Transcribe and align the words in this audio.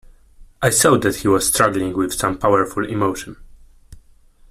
I 0.63 0.71
saw 0.71 0.97
that 0.97 1.17
he 1.17 1.27
was 1.27 1.47
struggling 1.53 1.95
with 1.95 2.11
some 2.15 2.39
powerful 2.39 2.83
emotion. 2.89 3.37